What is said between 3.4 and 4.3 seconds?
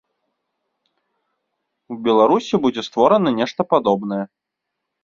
нешта падобнае.